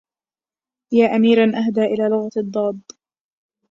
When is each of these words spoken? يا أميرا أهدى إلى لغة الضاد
يا 0.93 1.15
أميرا 1.15 1.43
أهدى 1.45 1.81
إلى 1.85 2.09
لغة 2.09 2.31
الضاد 2.37 2.81